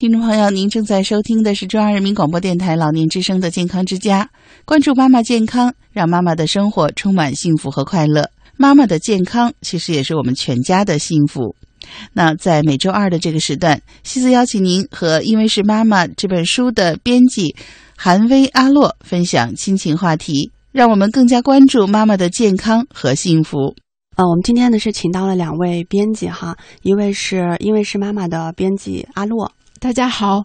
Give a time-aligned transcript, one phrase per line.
[0.00, 4.30] 听众朋友，您正在收听的是中央人民广播电台老年之声的健康之家，
[4.64, 8.30] 关注妈妈健康，让妈妈的生活充满幸福和快乐。
[8.56, 11.54] 妈妈的健康其实也是我们全家的幸福。
[12.14, 17.54] 那在每周二的这个时段，西子邀请您和《因为是妈妈》这本书的编辑
[17.94, 23.74] 韩薇阿洛分享亲情话题，让我们更加关注妈妈的健康和幸福。
[24.16, 29.52] 呃，我们今天呢是请到了两位编辑哈，一位是因为是妈妈的编辑阿洛。
[29.82, 30.44] 大家好，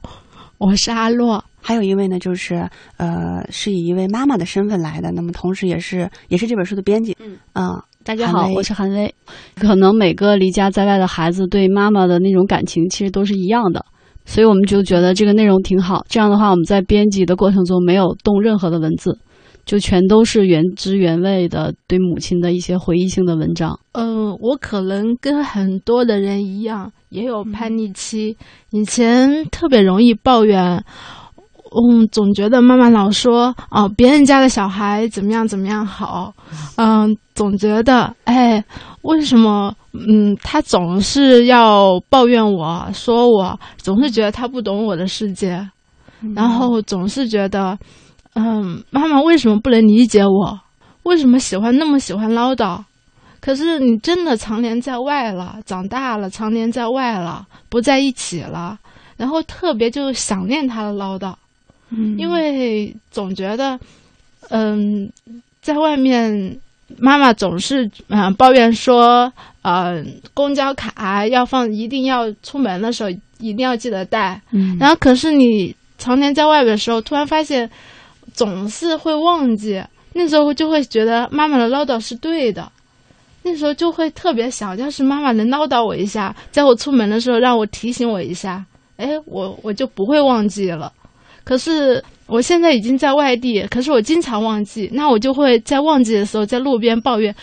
[0.57, 1.43] 我是阿洛。
[1.61, 7.13] 还有一位呢，就是呃，是以一位妈妈的身份来的，那么同时也是也是这本书的编辑。
[7.19, 9.13] 嗯啊，大家好，我是韩薇。
[9.55, 13.85] 可能每个离家在外的孩子对妈妈的那种感情其实都是一样的，
[14.23, 16.05] 所以我们就觉得这个内容挺好。
[16.07, 19.19] 这样的话，我们在编辑的过程中没有动任何的文字，
[19.65, 23.79] 就全都是原汁原味的对母亲的一些回忆性的文章。
[23.93, 28.37] 嗯、我可能跟很多的人一样，也有叛逆期。
[28.71, 30.83] 以前特别容易抱怨，
[31.71, 36.33] 嗯，总觉得妈妈老说哦，别人家的小孩怎么样怎么样好，
[36.75, 38.63] 嗯，总觉得哎，
[39.01, 45.67] 为什么嗯，他总是要抱怨我，说我，总是觉得他不懂我的世界，
[46.35, 47.77] 然后总是觉得，
[48.35, 50.59] 嗯，妈妈为什么不能理解我？
[51.03, 52.83] 为什么喜欢那么喜欢唠叨？
[53.41, 58.77] 可是你真的常年在外了，长大了，常年在外了，不在一起了，
[59.17, 61.33] 然后特别就想念他的唠叨，
[61.91, 63.79] 嗯因为总觉得，
[64.49, 65.07] 嗯，
[65.61, 66.59] 在外面，
[66.97, 77.69] 妈妈总是嗯、呃抱怨说，呃，公交卡要放，一定要出门的时候一定要记得带，嗯然后可是你常年在外边的时候，突然发现
[78.35, 79.81] 总是会忘记，
[80.13, 82.69] 那时候就会觉得妈妈的唠叨是对的，
[83.43, 88.63] 那时候就会特别想，要是妈妈能唠叨我一下，在我出门的时候让我提醒我一下，
[88.97, 90.91] 哎，我我就不会忘记了。
[91.43, 97.33] 可是我现在已经在外地，可是我经常忘记，那我就会在忘记的时候在路边抱怨。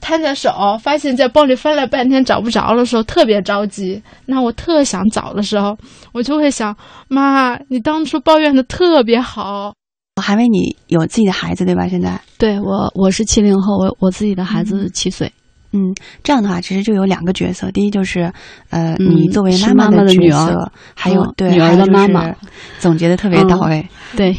[0.00, 0.50] 摊着手，
[0.82, 4.02] 发现在包里翻了半天找不着的时候，特别着急。
[4.26, 5.78] 那我特想找的时候，
[6.12, 6.76] 我就会想，
[7.06, 9.72] 妈，你当初抱怨的特别好。
[10.20, 11.88] 韩薇，你有自己的孩子对吧？
[11.88, 15.32] 现在，对我，我是七零后，我我自己的孩子七岁，
[15.72, 18.30] 嗯，这样的话其实就有两个角色，第一就是
[18.68, 22.34] 呃，嗯你作为是妈的妈妈的女角色，儿还有、嗯对女儿的妈妈，
[22.78, 24.36] 总结的特别到位，对，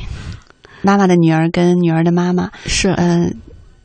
[0.83, 2.51] 妈妈的女儿跟女儿的妈妈。
[2.65, 3.35] 是嗯、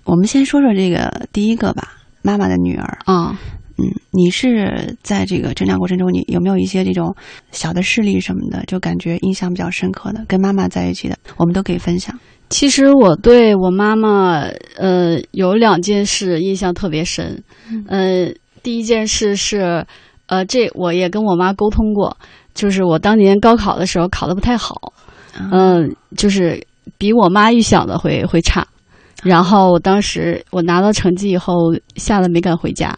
[0.05, 1.89] 我们先说说这个第一个吧，
[2.21, 2.99] 妈妈的女儿。
[3.07, 3.39] 啊。
[3.79, 7.15] 嗯，你是在这个成长过程中，你有没有一些这种
[7.53, 12.19] 小的事例什么的，就感觉印象比较深刻的，跟妈妈在一起的，我们都可以分享。
[12.51, 14.41] 其实我对我妈妈，
[14.79, 17.43] 呃，有两件事印象特别深。
[17.87, 18.29] 呃，
[18.63, 19.87] 第一件事是，
[20.27, 22.17] 呃，这我也跟我妈沟通过，
[22.55, 24.93] 就是我当年高考的时候考得不太好，
[25.53, 26.67] 嗯、就是
[26.97, 28.67] 比我妈预想的会会差。
[29.23, 31.55] 然后我当时我拿到成绩以后，
[31.97, 32.97] 吓得没敢回家，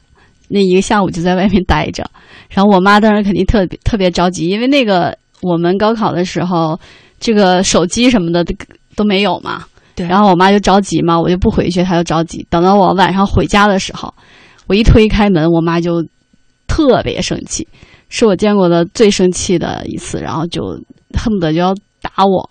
[0.50, 2.04] 那一个下午就在外面待着。
[2.48, 6.78] 然后我妈当时肯定特别特别着急，因为那个我们高考的时候，
[7.18, 8.54] 这个手机什么的都
[8.96, 9.64] 都没有嘛。
[9.94, 12.46] 对然后我妈就着急嘛，我就不回去，她就着急。
[12.50, 14.12] 等到我晚上回家的时候，
[14.66, 16.02] 我一推开门，我妈就
[16.66, 17.66] 特别生气，
[18.08, 20.62] 是我见过的最生气的一次，然后就
[21.14, 22.48] 恨不得就要打我，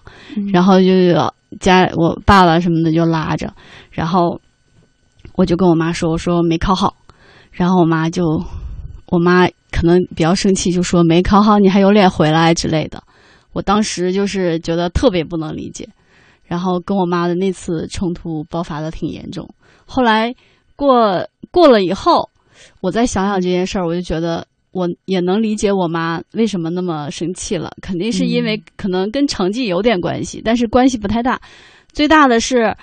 [0.53, 0.87] 然后就
[1.59, 3.51] 家我爸爸什么的就拉着，
[3.89, 4.39] 然后
[5.35, 6.93] 我就跟我妈说，我说没考好，
[7.59, 8.41] 然后我妈就，
[9.07, 13.03] 我妈可能比较生气，就说没考好，你还有脸回来之类的。
[13.51, 15.85] 我当时就是觉得特别不能理解，
[16.45, 19.45] 然后跟我妈的那次冲突爆发的挺严重。
[19.85, 20.33] 后来
[20.77, 22.29] 过过了以后，
[22.79, 31.41] 我再想想这件事儿，我就觉得我也能理解我妈为什么那么生气了，肯定是因为可能跟成绩有点关系，但是关系不太大。
[31.91, 32.73] 最大的是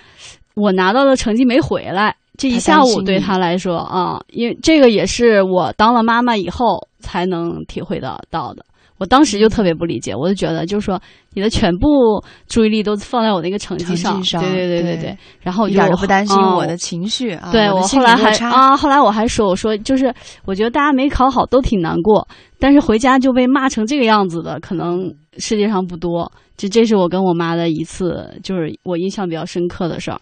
[0.52, 8.64] 我拿到的成绩没回来，这一下午对他来说啊、因为这个也是我当了妈妈以后才能体会到到的。
[8.98, 10.98] 我当时就特别不理解，我就觉得就是说
[11.34, 17.50] 你的全部注意力都放在我那个成绩上，绩上对对对对对，然后我一就点都不担心啊我的情绪啊。
[17.52, 20.10] 对我我后来还啊，后来我还说，我说就是
[20.46, 22.26] 我觉得大家没考好都挺难过，
[22.58, 26.32] 但是回家就被骂成这个样子的，可能世界上不多。
[26.56, 30.18] 这这是我跟我妈的一次，就是我印象比较深刻的事儿。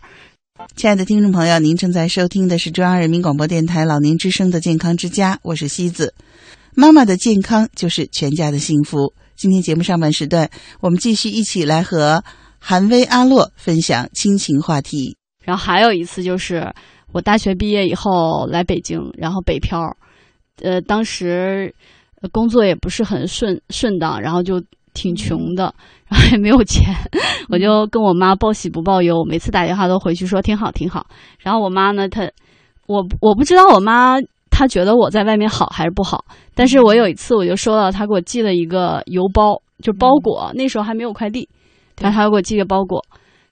[0.77, 6.15] 亲爱的听众朋友，您正在收听的是中央人民广播电台老年之声的健康之家，我是西子。
[6.77, 9.13] 妈妈的健康就是全家的幸福。
[9.35, 10.49] 今天节目上半时段，
[10.81, 12.23] 我们继续一起来和
[12.61, 15.17] 韩薇阿洛分享亲情话题。
[15.43, 16.73] 然后还有一次就是
[17.11, 19.81] 我大学毕业以后来北京，然后北漂，
[20.63, 21.75] 呃，当时
[22.31, 24.63] 工作也不是很顺顺当，然后就
[24.95, 25.75] 挺穷的，
[26.09, 26.95] 然后也没有钱，
[27.51, 31.07] 我就跟我妈报喜不报忧，每次打电话都回去说挺好挺好。
[31.41, 32.23] 然后我妈呢，她
[32.87, 34.17] 我我不知道我妈
[34.49, 36.25] 她觉得我在外面好还是不好，
[36.55, 41.49] 但是我有一次我就收到她给我寄了一个邮包，就包裹，那时候还没有快递，
[42.01, 43.05] 然后她给我寄个包裹，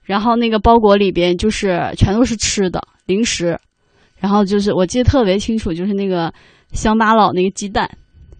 [0.03, 3.59] 然后那个包裹里边就是全都是吃的零食，
[4.19, 6.33] 然后就是我记得特别清楚，就是那个
[6.71, 7.89] 乡巴佬那个鸡蛋，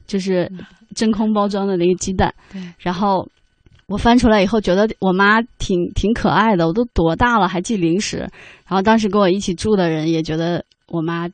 [0.08, 0.50] 就是
[0.94, 3.28] 真空包装的那个鸡蛋，对，然后
[3.88, 8.18] 我翻出来以后，觉得我妈挺挺可爱的，我都多大了还寄零食。
[8.18, 11.28] 然后当时跟我一起住的人也觉得我妈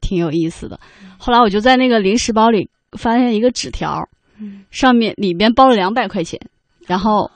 [0.00, 0.78] 挺有意思的。
[1.18, 4.08] 后来我就在那个零食包里发现一个纸条，
[4.38, 6.40] 嗯上面里边包了两百块钱，
[6.86, 7.30] 然后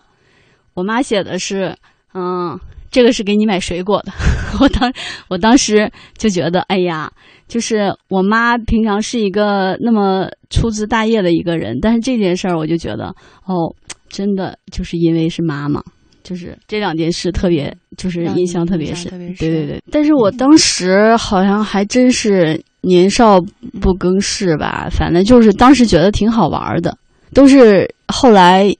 [0.72, 1.76] 我妈写的是，
[2.14, 2.58] 嗯，
[2.94, 4.12] 这个是给你买水果的。
[4.60, 4.92] 我当
[5.26, 7.10] 我当时就觉得，哎呀，
[7.48, 13.08] 就是我妈平常是一个那么粗枝大叶的一个人，但是这件事儿我就觉得，
[13.46, 13.74] 哦，
[14.08, 15.82] 真的就是因为是妈妈，
[16.22, 19.10] 就是这两件事特别，就是印象特别深。
[19.10, 23.40] 对对对，但是我当时好像还真是年少
[23.80, 26.96] 不更事吧，反正就是当时觉得挺好玩的，
[27.34, 28.72] 都是后来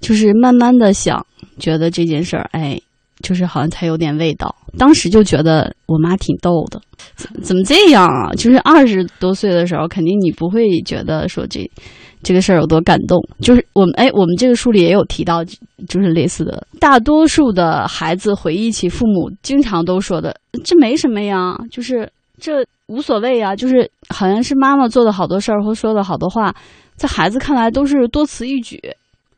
[0.00, 1.26] 就是慢慢的想，
[1.58, 2.80] 觉得这件事儿，哎，
[3.22, 4.54] 就是好像才有点味道。
[4.76, 6.80] 当时就觉得我妈挺逗的，
[7.16, 8.30] 怎怎么这样啊？
[8.32, 11.68] 就是二十多岁的时候，肯定你不会觉得说这
[12.22, 13.18] 这个事儿有多感动。
[13.40, 26.54] 就是我们哎，我们这个书里也有提到，就是类似的，大多数的孩子回忆起父母经常都说的，这没什么呀，就是这无所谓呀，就是好像是妈妈做的好多事儿或说的好多话，
[26.94, 28.80] 在孩子看来都是多此一举，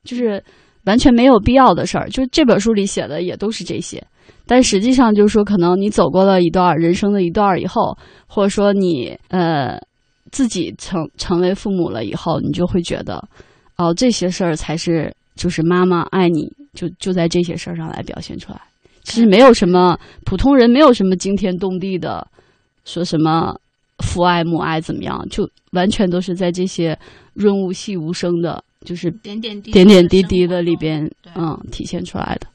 [0.04, 0.42] 就是
[0.84, 2.08] 完全没有必要的事儿。
[2.10, 4.02] 就这本书里写的也都是这些，
[4.46, 7.96] 但实际上就是说，可能你走过了一段人生的一段以后，
[8.26, 9.78] 或者说你呃
[10.30, 13.22] 自己成成为父母了以后，你就会觉得，
[13.76, 18.60] 哦，这些事儿才是就是妈妈爱你，就就在这些事儿上来表现出来。
[19.02, 22.26] 其实没有什么普通人没有什么惊天动地的，
[22.84, 23.58] 说什么
[24.04, 26.96] 父爱母爱怎么样，就完全都是在这些
[27.32, 32.46] 润物细无声的，就是点点滴点点滴滴的里边，嗯，体现出来的。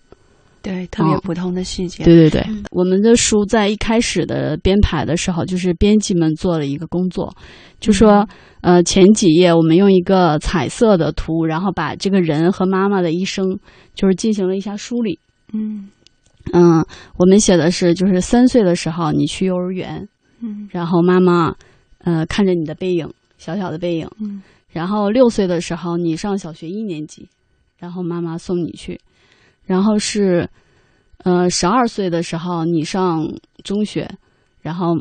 [0.62, 2.04] 对，特别哦普通的细节。
[2.04, 2.64] 对对对，嗯。
[2.72, 7.32] 我们的书在一开始的编排的时候，就是编辑们做了一个工作，
[7.80, 8.28] 就说，
[8.62, 13.60] 呃，前几页我们用一个彩色的图，然后把这个人和妈妈的一生，
[13.94, 15.20] 就是进行了一下梳理。
[15.54, 15.90] 嗯。
[16.52, 16.84] 嗯，
[17.18, 20.10] 我们写的是，就是三岁的时候你去幼儿园，
[20.42, 20.68] 嗯。
[20.72, 21.56] 然后妈妈，
[22.00, 23.08] 呃，看着你的背影，
[23.38, 24.42] 小小的背影，嗯
[24.76, 27.30] 然后六岁的时候你上小学一年级，
[27.78, 29.00] 然后妈妈送你去，
[29.64, 30.50] 然后是，
[31.20, 33.26] 呃，十二岁的时候你上
[33.64, 34.06] 中学，
[34.62, 34.94] 然后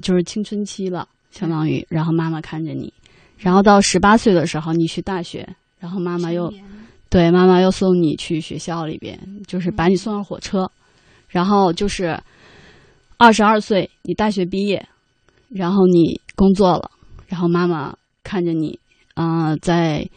[0.00, 2.90] 就是青春期了，相当于，然后妈妈看着你，
[3.36, 5.46] 然后到十八岁的时候你去大学，
[5.78, 6.50] 然后妈妈又
[7.10, 10.66] 对，妈妈又送你去学校里边，就是把你送上火车，
[11.28, 12.18] 然后就是
[13.18, 14.88] 二十二岁，你大学毕业，
[15.50, 16.90] 然后你工作了，
[17.26, 18.80] 然后妈妈看着你，
[19.18, 20.08] 啊、在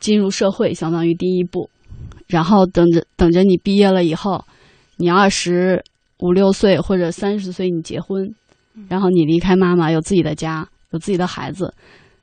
[0.00, 1.70] 进入社会，相当于第一步，
[2.26, 4.44] 然后等着等着你毕业了以后，
[4.96, 5.80] 你二十
[6.18, 8.34] 五六岁或者三十岁你结婚，
[8.88, 11.72] 然后你离开妈妈，有自己的家，有自己的孩子。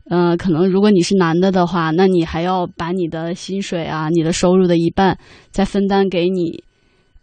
[0.09, 5.17] 呃，可能如果你是男的的话，那你还要把你的薪水啊、你的收入的一半
[5.51, 6.63] 再分担给你，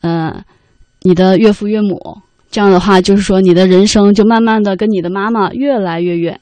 [0.01, 0.43] 呃，
[1.03, 2.19] 你的岳父岳母。
[2.51, 6.41] 这样的话，就是说你的人生就慢慢的跟你的妈妈越来越远，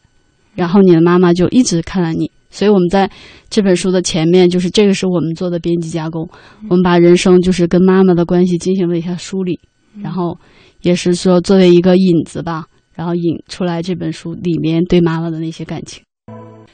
[0.54, 2.30] 然后你的妈妈就一直看着你。
[2.50, 3.10] 所以我们在
[3.48, 6.28] 这本书的前面，就是这个是我们做的编辑加工，
[6.68, 9.58] 我们把人生就是跟妈妈的关系进行了一下梳理，
[10.02, 10.38] 然后
[10.82, 16.02] 也是说作为一个引子吧，然后引出来这本书里面对妈妈的那些感情。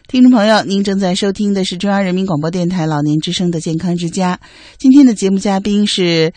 [0.09, 4.41] 听众朋友，您正在收听的是中央人民广播电台老年之声的健康之家。
[4.79, 6.03] 今天的节目嘉宾是《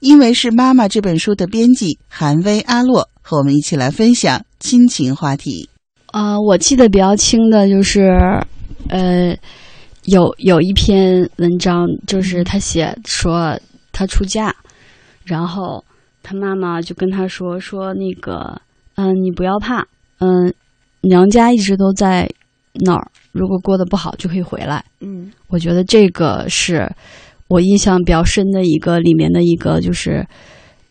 [0.00, 5.68] 因为是妈妈》这本书的编辑韩薇阿洛，和我们一起来分享亲情话题。
[6.14, 8.02] 呃，我记得比较清的就是，
[8.88, 9.36] 呃，
[10.04, 13.58] 有有一篇文章，就是他写说
[13.90, 14.54] 他出嫁，
[15.24, 15.84] 然后
[16.22, 18.60] 他妈妈就跟他说说那个，
[18.94, 19.84] 嗯、你不要怕，
[20.20, 20.54] 嗯、
[21.00, 22.30] 娘家一直都在
[22.74, 24.84] 那儿，如果过得不好就可以回来。
[25.00, 26.88] 嗯我觉得这个是
[27.48, 30.24] 我印象比较深的一个里面的一个，就是，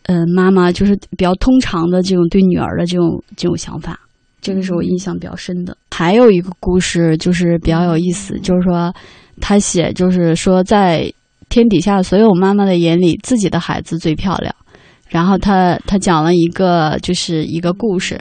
[0.02, 3.98] 呃，妈妈就是比较通常的这种对女儿的这种这种想法，
[4.44, 5.74] 这个是我印象比较深的。
[5.90, 8.94] 还有一个故事就是比较有意思，就是说
[9.40, 11.10] 他写就是说在
[11.48, 14.54] 天底下所有妈妈的眼里，自己的孩子最漂亮。
[15.08, 18.20] 然后他他讲了一个就是一个故事，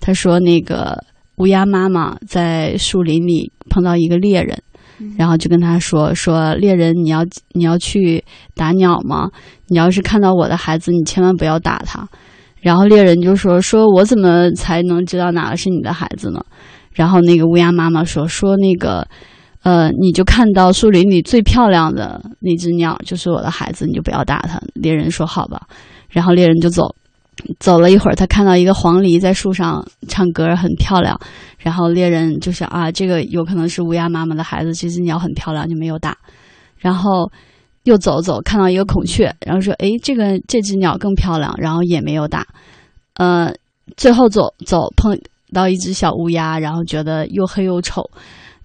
[0.00, 0.98] 他说那个
[1.36, 4.60] 乌鸦妈妈在树林里碰到一个猎人，
[5.16, 8.24] 然后就跟他说：“说猎人，你要你要去
[8.54, 9.30] 打鸟吗？
[9.68, 12.08] 你要是看到我的孩子，你千万不要打他。”
[12.60, 16.40] 然后猎人就说：“说我怎么才能知道哪个是你的孩子呢？”
[16.92, 19.06] 然后那个乌鸦妈妈说：“说那个，
[19.62, 25.62] 呃，你就看到树林里最漂亮的那只鸟就是我的孩子，你就不要打它。”猎人说：“好吧。”
[26.10, 26.94] 然后猎人就走。
[27.58, 31.18] 走了一会儿，他看到一个黄鹂在树上唱歌，很漂亮。
[31.56, 34.74] 然后猎人就想啊，这个有可能是乌鸦妈妈的孩子。
[34.74, 36.14] 这只鸟很漂亮，就没有打。
[36.76, 37.32] 然后
[37.84, 42.46] 又走走，看到一个孔雀，然后说：“哎，这个这只鸟更漂亮。”然后也没有打。
[43.14, 43.52] 呃，
[43.96, 45.18] 最后走走碰
[45.52, 48.10] 到一只小乌鸦，然后觉得又黑又丑。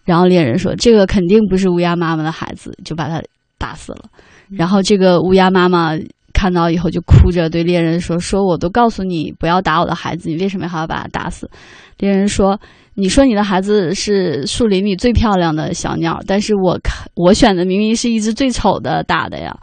[0.04, 3.22] 然后猎人说：“这个肯定不是乌鸦妈妈的孩子，就把它
[3.58, 4.06] 打死了。”
[4.52, 5.98] 然后这个乌鸦妈妈。
[6.38, 11.50] 看到以后就哭着对猎人说：“说我都告诉你不要打我的孩子，你为什么还要把它打死？”
[11.98, 12.60] 猎人说
[12.96, 19.56] ：“你说你的孩子是树林里最漂亮的小鸟，但是我看我选的明明是一只最丑的打的呀。”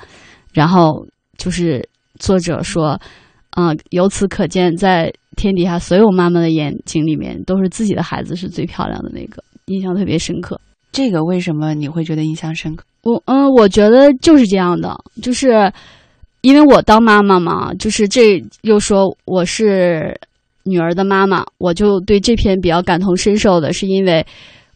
[0.53, 1.07] 然后
[1.39, 3.01] 就是作者说
[3.57, 10.61] ：“嗯，由此可见，在天底下所有妈妈的眼睛里面，都是自己的孩子是最漂亮的那个，印象特别深刻。
[10.93, 12.85] 这个为什么你会觉得印象深刻？
[13.03, 15.73] 我嗯，我觉得就是这样的，就是。”
[16.43, 20.13] 因为我当妈妈嘛，就是这又说我是
[20.65, 24.25] 女儿的妈妈，我就对这篇比较感同身受的，是因为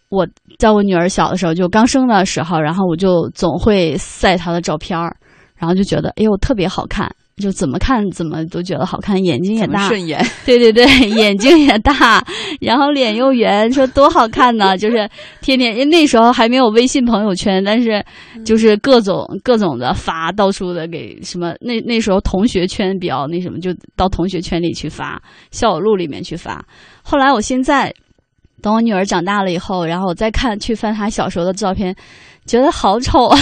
[0.09, 0.27] 我
[0.59, 5.17] 在我女儿小的时候，就刚生的时候，然后我就总会晒她的照片儿，
[5.57, 7.11] 然后就觉得哎呦特别好看。
[7.43, 10.25] 就怎么看怎么都觉得好看，眼睛也大，顺眼。
[10.47, 12.27] 对对对，眼睛也大，
[12.63, 14.75] 然后脸又圆，说多好看呢！
[14.75, 15.07] 就是
[15.43, 18.03] 天天，因为那时候还没有微信朋友圈，但是
[18.43, 21.55] 就是各种各种的发，到处的给什么。
[21.61, 26.65] 那那时候同学圈比较那什么，就到同学圈里去发，校友录里面去发。
[27.03, 27.93] 后来我现在
[28.63, 31.95] 等我女儿长大了以后，然后我再看去翻她小时候的照片，
[32.47, 33.39] 觉得好丑啊。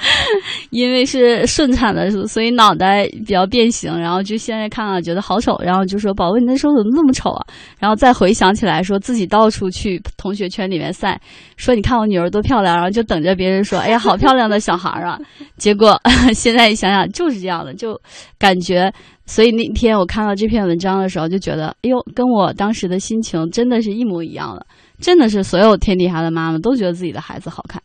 [0.70, 7.46] 因为是顺产的，所以脑袋比较变形，然后就现在看了觉得好丑，然后就说：“宝贝，你那时候怎么那么丑啊？”
[7.78, 11.20] 然后再回想起来，说自己到处去同学圈里面晒，
[11.56, 15.18] 说：“你看我女儿多漂亮。”然后就等着别人说：“哎呀，好漂亮的小孩啊！
[15.58, 16.00] ”结果
[16.34, 18.00] 现在一想想就是这样的，就
[18.38, 18.92] 感觉。
[19.26, 24.66] 所以那天我看到这篇文章的时候，就觉得：“哎呦，跟我当时的心情真的是一模一样的，
[24.98, 27.80] 真的是所有天底下的妈妈都觉得自己的孩子好看，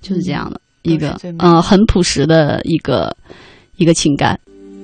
[0.00, 3.16] 就是这样的。”一个嗯，很朴实的一个
[3.76, 4.38] 一个情感。